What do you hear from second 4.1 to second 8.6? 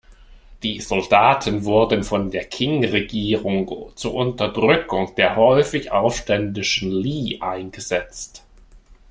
Unterdrückung der häufig aufständischen Li eingesetzt.